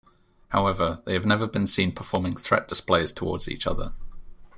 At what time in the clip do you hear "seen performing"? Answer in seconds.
1.67-2.35